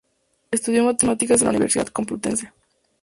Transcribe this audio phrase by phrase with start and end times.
[0.49, 2.51] Estudió matemáticas en la Universidad Complutense.